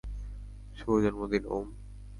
শুভ 0.77 0.89
জন্মদিন, 1.03 1.43
ওম। 1.47 1.67